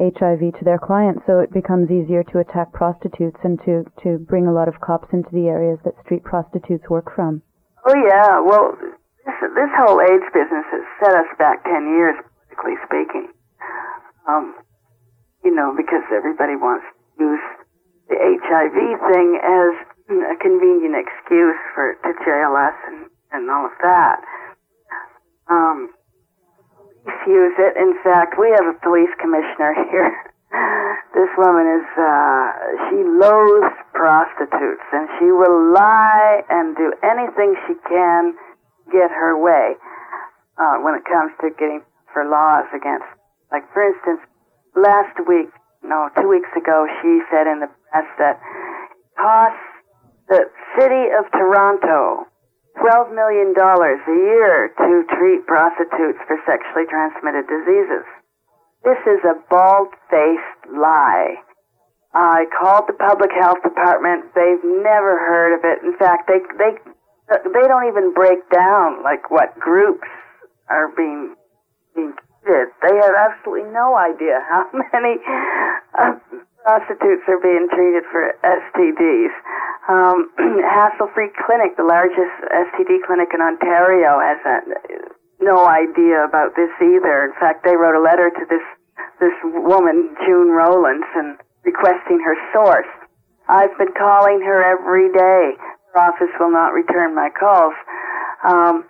HIV 0.00 0.56
to 0.58 0.64
their 0.64 0.78
clients, 0.78 1.22
so 1.26 1.40
it 1.40 1.52
becomes 1.52 1.90
easier 1.90 2.24
to 2.32 2.40
attack 2.40 2.72
prostitutes 2.72 3.38
and 3.44 3.60
to, 3.64 3.84
to 4.02 4.18
bring 4.18 4.46
a 4.46 4.52
lot 4.52 4.68
of 4.68 4.80
cops 4.80 5.08
into 5.12 5.28
the 5.30 5.46
areas 5.46 5.78
that 5.84 5.94
street 6.04 6.24
prostitutes 6.24 6.88
work 6.88 7.14
from. 7.14 7.42
Oh 7.86 7.94
yeah, 7.94 8.40
well, 8.40 8.74
this, 8.80 9.38
this 9.54 9.72
whole 9.76 10.00
AIDS 10.00 10.28
business 10.32 10.66
has 10.72 10.84
set 10.98 11.14
us 11.14 11.30
back 11.38 11.62
10 11.64 11.86
years, 11.94 12.16
politically 12.50 12.78
speaking. 12.86 13.28
Um, 14.28 14.54
you 15.44 15.54
know, 15.54 15.74
because 15.76 16.02
everybody 16.14 16.54
wants 16.54 16.86
to 17.18 17.24
use 17.24 17.44
the 18.08 18.16
HIV 18.16 18.78
thing 19.10 19.28
as 19.42 19.72
a 20.10 20.36
convenient 20.38 20.94
excuse 20.94 21.58
for 21.74 21.94
to 22.02 22.12
jail 22.24 22.54
us 22.54 22.76
and, 22.86 23.06
and 23.32 23.50
all 23.50 23.66
of 23.66 23.72
that. 23.82 24.22
Um, 25.48 25.90
use 27.26 27.54
it. 27.58 27.76
In 27.76 27.94
fact, 28.02 28.38
we 28.38 28.50
have 28.50 28.66
a 28.66 28.76
police 28.82 29.10
commissioner 29.20 29.74
here. 29.90 30.12
this 31.14 31.30
woman 31.38 31.66
is, 31.66 31.86
uh, 31.96 32.46
she 32.90 33.00
loathes 33.02 33.74
prostitutes 33.94 34.86
and 34.92 35.08
she 35.18 35.32
will 35.32 35.72
lie 35.72 36.42
and 36.50 36.76
do 36.76 36.92
anything 37.02 37.56
she 37.66 37.74
can 37.88 38.34
get 38.92 39.10
her 39.10 39.38
way, 39.38 39.74
uh, 40.58 40.76
when 40.84 40.94
it 40.94 41.04
comes 41.08 41.32
to 41.40 41.48
getting 41.56 41.80
for 42.12 42.28
laws 42.28 42.68
against, 42.76 43.08
like 43.50 43.64
for 43.72 43.80
instance, 43.80 44.20
last 44.76 45.16
week, 45.26 45.48
no, 45.82 46.10
two 46.20 46.28
weeks 46.28 46.50
ago, 46.56 46.86
she 47.00 47.20
said 47.32 47.46
in 47.48 47.60
the 47.60 47.70
press 47.90 48.04
that 48.18 48.36
costs 49.16 49.64
the 50.28 50.44
city 50.76 51.08
of 51.16 51.24
Toronto 51.32 52.28
$12 52.80 53.14
million 53.14 53.52
a 53.52 54.16
year 54.16 54.72
to 54.78 55.04
treat 55.16 55.46
prostitutes 55.46 56.18
for 56.26 56.36
sexually 56.48 56.88
transmitted 56.88 57.44
diseases. 57.46 58.06
This 58.84 58.98
is 59.06 59.20
a 59.24 59.38
bald-faced 59.50 60.72
lie. 60.72 61.36
I 62.14 62.44
called 62.60 62.84
the 62.88 62.98
public 62.98 63.30
health 63.32 63.62
department. 63.62 64.34
They've 64.34 64.64
never 64.64 65.16
heard 65.16 65.56
of 65.56 65.64
it. 65.64 65.80
In 65.84 65.96
fact, 65.96 66.28
they 66.28 66.40
they 66.58 66.76
they 67.28 67.64
don't 67.68 67.88
even 67.88 68.12
break 68.12 68.44
down 68.50 69.02
like 69.02 69.30
what 69.30 69.58
groups 69.58 70.08
are 70.68 70.92
being 70.92 71.34
being 71.96 72.12
treated. 72.44 72.68
They 72.82 72.94
have 73.00 73.16
absolutely 73.16 73.70
no 73.72 73.96
idea 73.96 74.44
how 74.44 74.68
many 74.92 75.16
uh, 75.96 76.20
prostitutes 76.64 77.24
are 77.28 77.40
being 77.40 77.68
treated 77.72 78.04
for 78.12 78.34
STDs. 78.44 79.32
Um, 79.88 80.30
Hassle 80.62 81.10
Free 81.14 81.30
Clinic, 81.46 81.76
the 81.76 81.86
largest 81.86 82.34
STD 82.50 83.02
clinic 83.06 83.34
in 83.34 83.40
Ontario, 83.42 84.22
has 84.22 84.38
a, 84.46 84.56
no 85.42 85.66
idea 85.66 86.22
about 86.22 86.54
this 86.54 86.70
either. 86.78 87.26
In 87.26 87.34
fact, 87.40 87.64
they 87.64 87.74
wrote 87.74 87.98
a 87.98 88.02
letter 88.02 88.30
to 88.30 88.44
this 88.46 88.62
this 89.18 89.34
woman, 89.44 90.14
June 90.26 90.50
Rowlands, 90.50 91.06
and 91.14 91.38
requesting 91.64 92.18
her 92.22 92.34
source. 92.52 92.90
I've 93.48 93.76
been 93.78 93.94
calling 93.98 94.42
her 94.42 94.62
every 94.62 95.10
day. 95.12 95.54
Her 95.94 96.10
office 96.10 96.30
will 96.38 96.50
not 96.50 96.74
return 96.74 97.14
my 97.14 97.30
calls. 97.30 97.74
Um, 98.46 98.86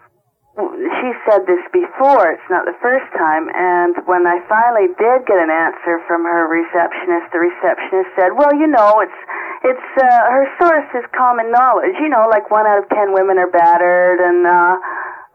she 0.57 1.09
said 1.25 1.49
this 1.49 1.65
before. 1.73 2.29
It's 2.29 2.51
not 2.53 2.69
the 2.69 2.77
first 2.85 3.09
time. 3.17 3.49
And 3.57 3.97
when 4.05 4.29
I 4.29 4.45
finally 4.49 4.93
did 5.01 5.25
get 5.25 5.41
an 5.41 5.49
answer 5.49 6.05
from 6.05 6.29
her 6.29 6.45
receptionist, 6.45 7.33
the 7.33 7.41
receptionist 7.41 8.13
said, 8.17 8.37
"Well, 8.37 8.53
you 8.53 8.69
know, 8.69 9.01
it's 9.01 9.21
it's 9.65 9.89
uh, 9.99 10.23
her 10.31 10.47
source 10.61 10.91
is 10.95 11.05
common 11.17 11.51
knowledge. 11.51 11.97
You 12.01 12.09
know, 12.09 12.27
like 12.31 12.51
one 12.51 12.67
out 12.67 12.79
of 12.79 12.89
ten 12.91 13.13
women 13.13 13.39
are 13.39 13.51
battered, 13.51 14.21
and 14.21 14.47
uh, 14.47 14.75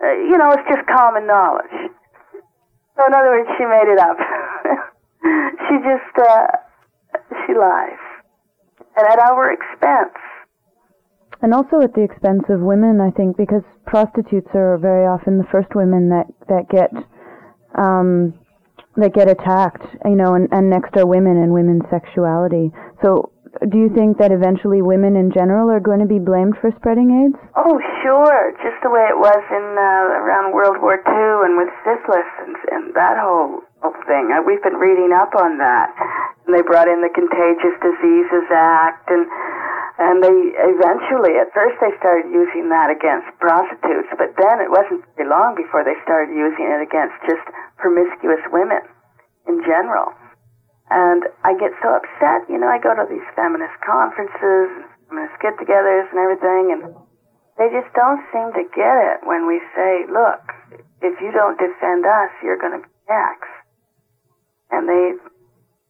uh, 0.04 0.14
you 0.28 0.38
know, 0.38 0.52
it's 0.52 0.68
just 0.68 0.86
common 0.88 1.28
knowledge." 1.28 1.92
So, 2.98 3.06
in 3.06 3.14
other 3.14 3.32
words, 3.32 3.50
she 3.58 3.66
made 3.66 3.88
it 3.88 4.00
up. 4.00 4.18
she 5.70 5.76
just 5.86 6.14
uh, 6.18 6.48
she 7.46 7.54
lies, 7.54 8.02
and 8.98 9.06
at 9.08 9.20
our 9.20 9.52
expense 9.52 10.18
and 11.42 11.54
also 11.54 11.82
at 11.82 11.94
the 11.94 12.02
expense 12.02 12.44
of 12.50 12.62
women, 12.62 13.00
I 13.00 13.12
think, 13.12 13.38
because 13.38 13.62
prostitutes 13.86 14.50
are 14.56 14.78
very 14.78 15.06
often 15.06 15.38
the 15.38 15.48
first 15.52 15.70
women 15.76 16.10
that 16.10 16.26
that 16.50 16.70
get 16.70 16.90
um, 17.76 18.34
that 18.96 19.14
get 19.14 19.30
attacked, 19.30 19.86
you 20.06 20.16
know, 20.16 20.34
and, 20.34 20.50
and 20.52 20.70
next 20.70 20.98
are 20.98 21.06
women 21.06 21.38
and 21.38 21.54
women's 21.54 21.86
sexuality. 21.92 22.72
So, 23.04 23.32
do 23.66 23.78
you 23.78 23.90
think 23.90 24.18
that 24.22 24.32
eventually 24.32 24.82
women 24.82 25.16
in 25.16 25.34
general 25.34 25.70
are 25.74 25.82
going 25.82 26.00
to 26.00 26.10
be 26.10 26.20
blamed 26.22 26.56
for 26.62 26.70
spreading 26.78 27.10
AIDS? 27.10 27.40
Oh, 27.58 27.82
sure, 28.06 28.54
just 28.62 28.78
the 28.86 28.94
way 28.94 29.06
it 29.10 29.18
was 29.18 29.42
in 29.50 29.66
uh, 29.74 30.22
around 30.22 30.54
World 30.54 30.78
War 30.78 31.02
II 31.02 31.34
and 31.50 31.58
with 31.58 31.74
syphilis 31.82 32.30
and, 32.46 32.56
and 32.70 32.84
that 32.94 33.18
whole, 33.18 33.66
whole 33.82 33.98
thing. 34.06 34.30
Uh, 34.30 34.46
we've 34.46 34.62
been 34.62 34.78
reading 34.78 35.10
up 35.16 35.34
on 35.34 35.58
that, 35.58 35.90
and 36.46 36.54
they 36.54 36.62
brought 36.62 36.88
in 36.88 37.02
the 37.02 37.10
Contagious 37.10 37.74
Diseases 37.82 38.46
Act 38.54 39.10
and 39.10 39.26
and 39.98 40.22
they 40.22 40.54
eventually, 40.62 41.42
at 41.42 41.50
first, 41.58 41.82
they 41.82 41.90
started 41.98 42.30
using 42.30 42.70
that 42.70 42.94
against 42.94 43.34
prostitutes, 43.42 44.06
but 44.14 44.30
then 44.38 44.62
it 44.62 44.70
wasn't 44.70 45.02
very 45.18 45.26
long 45.26 45.58
before 45.58 45.82
they 45.82 45.98
started 46.06 46.30
using 46.30 46.70
it 46.70 46.86
against 46.86 47.18
just 47.26 47.42
promiscuous 47.82 48.42
women 48.54 48.86
in 49.50 49.58
general. 49.66 50.14
And 50.90 51.28
I 51.44 51.52
get 51.60 51.76
so 51.84 52.00
upset, 52.00 52.48
you 52.48 52.58
know, 52.58 52.72
I 52.72 52.80
go 52.80 52.96
to 52.96 53.04
these 53.10 53.26
feminist 53.36 53.76
conferences, 53.84 54.72
feminist 55.10 55.36
get 55.44 55.60
togethers 55.60 56.08
and 56.16 56.20
everything, 56.20 56.64
and 56.72 56.82
they 57.60 57.68
just 57.76 57.92
don't 57.92 58.24
seem 58.32 58.56
to 58.56 58.64
get 58.72 58.96
it 58.96 59.20
when 59.28 59.48
we 59.48 59.60
say, 59.76 60.08
look, 60.08 60.40
if 61.04 61.20
you 61.20 61.32
don't 61.36 61.60
defend 61.60 62.06
us, 62.08 62.32
you're 62.42 62.60
going 62.60 62.80
to 62.80 62.88
be 62.88 62.94
next. 63.10 63.52
And 64.72 64.88
they 64.88 65.06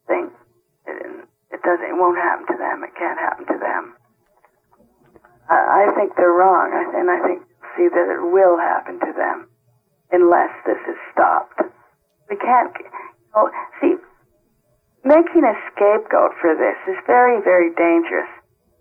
think 0.07 0.33
it 0.87 1.27
it 1.51 1.61
doesn't, 1.63 1.85
it 1.85 1.95
won't 1.95 2.17
happen 2.17 2.45
to 2.47 2.57
them, 2.57 2.83
it 2.83 2.93
can't 2.97 3.19
happen 3.19 3.45
to 3.47 3.57
them. 3.57 3.93
I 5.49 5.87
think 5.95 6.15
they're 6.17 6.35
wrong, 6.35 6.75
and 6.75 7.09
I 7.09 7.23
think 7.23 7.41
see 7.77 7.87
that 7.87 8.07
it 8.09 8.23
will 8.33 8.57
happen 8.57 8.99
to 8.99 9.13
them 9.15 9.47
unless 10.11 10.51
this 10.65 10.81
is 10.89 10.97
stopped. 11.13 11.61
We 12.29 12.35
can't, 12.35 12.73
you 12.79 12.89
know, 13.35 13.49
see, 13.79 13.95
making 15.05 15.43
a 15.45 15.55
scapegoat 15.73 16.33
for 16.41 16.55
this 16.55 16.77
is 16.89 16.97
very, 17.05 17.41
very 17.43 17.73
dangerous 17.75 18.29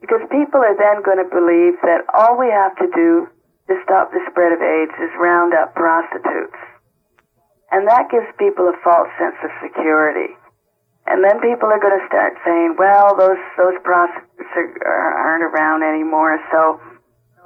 because 0.00 0.22
people 0.30 0.60
are 0.60 0.76
then 0.76 1.02
going 1.02 1.18
to 1.18 1.28
believe 1.28 1.76
that 1.82 2.06
all 2.14 2.38
we 2.38 2.48
have 2.52 2.76
to 2.78 2.88
do 2.94 3.26
to 3.68 3.74
stop 3.82 4.12
the 4.14 4.22
spread 4.30 4.54
of 4.54 4.62
AIDS 4.62 4.94
is 5.02 5.10
round 5.18 5.52
up 5.54 5.74
prostitutes. 5.74 6.56
And 7.74 7.88
that 7.88 8.06
gives 8.10 8.30
people 8.38 8.70
a 8.70 8.76
false 8.84 9.10
sense 9.18 9.36
of 9.42 9.50
security. 9.58 10.32
And 11.06 11.22
then 11.22 11.38
people 11.42 11.70
are 11.70 11.82
going 11.82 11.98
to 11.98 12.06
start 12.06 12.34
saying, 12.46 12.78
well, 12.78 13.14
those, 13.18 13.38
those 13.58 13.74
prostitutes 13.82 14.52
are, 14.86 15.12
aren't 15.18 15.42
around 15.42 15.82
anymore, 15.82 16.38
so 16.50 16.78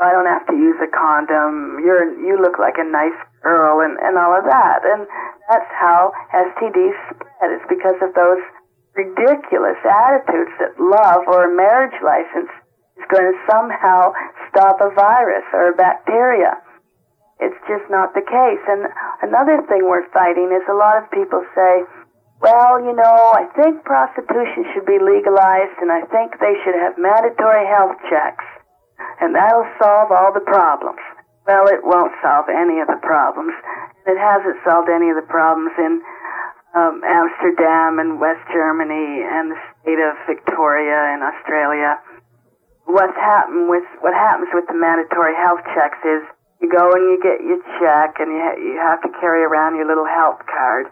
I 0.01 0.13
don't 0.13 0.29
have 0.29 0.45
to 0.49 0.57
use 0.57 0.77
a 0.81 0.89
condom. 0.89 1.81
You're, 1.85 2.09
you 2.21 2.41
look 2.41 2.57
like 2.57 2.77
a 2.81 2.89
nice 2.89 3.17
girl 3.45 3.81
and, 3.85 3.97
and 4.01 4.17
all 4.17 4.33
of 4.33 4.45
that. 4.45 4.81
And 4.85 5.05
that's 5.49 5.69
how 5.77 6.13
STDs 6.33 6.97
spread. 7.13 7.53
It's 7.53 7.69
because 7.69 8.01
of 8.01 8.13
those 8.17 8.41
ridiculous 9.01 9.81
attitudes 9.81 10.53
that 10.61 10.77
love 10.77 11.25
or 11.25 11.49
a 11.49 11.57
marriage 11.57 11.97
license 12.05 12.53
is 13.01 13.07
going 13.09 13.25
to 13.25 13.39
somehow 13.49 14.13
stop 14.53 14.77
a 14.85 14.93
virus 14.93 15.45
or 15.57 15.73
a 15.73 15.77
bacteria. 15.77 16.61
It's 17.41 17.57
just 17.65 17.89
not 17.89 18.13
the 18.13 18.21
case. 18.21 18.65
And 18.69 18.85
another 19.25 19.65
thing 19.65 19.89
we're 19.89 20.05
fighting 20.13 20.53
is 20.53 20.61
a 20.69 20.77
lot 20.77 21.01
of 21.01 21.09
people 21.09 21.41
say, 21.57 21.89
well, 22.45 22.77
you 22.81 22.93
know, 22.93 23.33
I 23.33 23.49
think 23.57 23.85
prostitution 23.89 24.69
should 24.73 24.85
be 24.85 25.01
legalized 25.01 25.77
and 25.81 25.89
I 25.89 26.05
think 26.13 26.37
they 26.37 26.57
should 26.61 26.77
have 26.77 27.01
mandatory 27.01 27.65
health 27.69 27.97
checks. 28.13 28.45
And 29.25 29.33
that'll 29.33 29.69
solve 29.81 30.13
all 30.13 30.33
the 30.33 30.45
problems. 30.45 31.01
Well, 31.49 31.69
it 31.73 31.81
won't 31.81 32.13
solve 32.21 32.53
any 32.53 32.81
of 32.85 32.89
the 32.89 33.01
problems. 33.01 33.57
It 34.05 34.21
hasn't 34.21 34.61
solved 34.65 34.93
any 34.93 35.09
of 35.09 35.17
the 35.17 35.29
problems 35.29 35.73
in 35.81 36.05
um, 36.75 37.03
Amsterdam 37.03 37.99
and 37.99 38.21
West 38.23 38.43
Germany 38.53 39.27
and 39.27 39.51
the 39.51 39.59
state 39.83 39.99
of 39.99 40.15
Victoria 40.27 41.15
in 41.15 41.21
Australia. 41.23 41.99
What's 42.87 43.17
happened 43.19 43.71
with 43.71 43.87
what 44.03 44.15
happens 44.15 44.51
with 44.55 44.67
the 44.67 44.79
mandatory 44.79 45.35
health 45.35 45.63
checks 45.75 45.99
is 46.03 46.23
you 46.63 46.69
go 46.71 46.91
and 46.93 47.03
you 47.11 47.19
get 47.23 47.43
your 47.43 47.59
check 47.79 48.19
and 48.23 48.31
you 48.31 48.41
ha- 48.43 48.59
you 48.61 48.75
have 48.79 49.01
to 49.03 49.11
carry 49.19 49.43
around 49.43 49.77
your 49.77 49.87
little 49.87 50.07
health 50.07 50.43
card. 50.47 50.87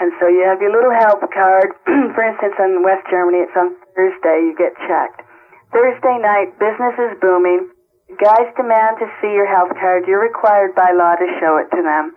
And 0.00 0.10
so 0.18 0.26
you 0.26 0.42
have 0.42 0.60
your 0.60 0.74
little 0.74 0.92
health 0.92 1.22
card. 1.30 1.70
For 2.16 2.22
instance, 2.24 2.56
in 2.58 2.82
West 2.82 3.06
Germany, 3.08 3.46
it's 3.46 3.54
on 3.54 3.76
Thursday. 3.94 4.50
You 4.50 4.54
get 4.58 4.74
checked. 4.90 5.22
Thursday 5.70 6.18
night, 6.18 6.58
business 6.58 6.96
is 6.98 7.14
booming. 7.22 7.70
Guys 8.18 8.50
demand 8.58 8.98
to 9.00 9.06
see 9.22 9.32
your 9.32 9.46
health 9.46 9.72
card. 9.78 10.04
You're 10.06 10.22
required 10.22 10.74
by 10.74 10.90
law 10.92 11.14
to 11.14 11.26
show 11.40 11.56
it 11.62 11.70
to 11.74 11.80
them. 11.82 12.14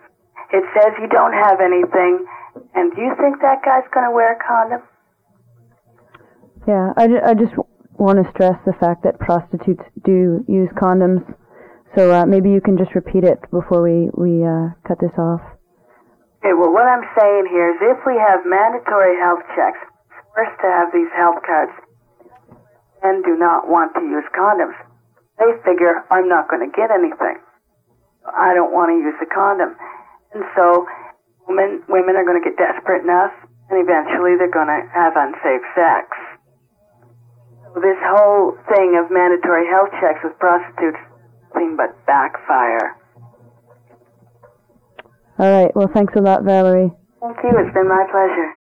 It 0.52 0.64
says 0.74 0.92
you 1.00 1.08
don't 1.08 1.32
have 1.34 1.60
anything. 1.60 2.26
And 2.74 2.94
do 2.94 3.00
you 3.02 3.14
think 3.20 3.40
that 3.40 3.62
guy's 3.64 3.86
going 3.92 4.06
to 4.06 4.14
wear 4.14 4.34
a 4.34 4.40
condom? 4.40 4.82
Yeah, 6.66 6.92
I, 6.96 7.06
ju- 7.06 7.24
I 7.24 7.34
just 7.34 7.54
want 7.98 8.22
to 8.22 8.30
stress 8.30 8.54
the 8.66 8.74
fact 8.78 9.02
that 9.04 9.18
prostitutes 9.18 9.82
do 10.04 10.44
use 10.46 10.68
condoms. 10.76 11.24
So 11.96 12.12
uh, 12.12 12.26
maybe 12.26 12.50
you 12.50 12.60
can 12.60 12.76
just 12.76 12.94
repeat 12.94 13.24
it 13.24 13.40
before 13.50 13.82
we, 13.82 14.10
we 14.14 14.44
uh, 14.44 14.76
cut 14.86 15.00
this 15.00 15.14
off. 15.18 15.40
Okay, 16.38 16.54
well, 16.54 16.70
what 16.70 16.86
I'm 16.86 17.02
saying 17.18 17.50
here 17.50 17.74
is 17.74 17.78
if 17.82 17.98
we 18.06 18.14
have 18.14 18.46
mandatory 18.46 19.18
health 19.18 19.42
checks, 19.56 19.80
forced 20.34 20.54
to 20.62 20.68
have 20.70 20.92
these 20.94 21.10
health 21.16 21.42
cards, 21.42 21.74
men 23.02 23.22
do 23.26 23.34
not 23.34 23.66
want 23.66 23.90
to 23.98 24.02
use 24.06 24.22
condoms. 24.36 24.78
They 25.38 25.50
figure, 25.66 26.06
I'm 26.10 26.28
not 26.28 26.46
going 26.46 26.62
to 26.62 26.70
get 26.70 26.90
anything. 26.90 27.42
I 28.26 28.54
don't 28.54 28.70
want 28.70 28.90
to 28.94 28.98
use 28.98 29.18
a 29.22 29.26
condom. 29.26 29.74
And 30.34 30.44
so 30.54 30.86
women, 31.48 31.82
women 31.88 32.14
are 32.14 32.24
going 32.24 32.38
to 32.38 32.44
get 32.44 32.60
desperate 32.60 33.02
enough, 33.02 33.32
and 33.72 33.80
eventually 33.80 34.36
they're 34.36 34.52
going 34.52 34.70
to 34.70 34.82
have 34.92 35.16
unsafe 35.16 35.64
sex. 35.74 36.06
So 37.74 37.80
this 37.80 37.98
whole 38.04 38.56
thing 38.68 39.00
of 39.00 39.10
mandatory 39.10 39.66
health 39.68 39.92
checks 40.00 40.20
with 40.22 40.36
prostitutes 40.38 41.00
nothing 41.58 41.76
but 41.76 41.94
backfire. 42.06 42.96
All 45.38 45.50
right. 45.50 45.74
Well, 45.74 45.90
thanks 45.92 46.14
a 46.16 46.20
lot, 46.20 46.44
Valerie. 46.44 46.90
Thank 47.20 47.36
you. 47.42 47.50
It's 47.58 47.74
been 47.74 47.88
my 47.88 48.04
pleasure. 48.10 48.57